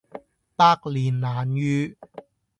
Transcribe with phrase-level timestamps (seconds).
[0.55, 1.95] 百年難遇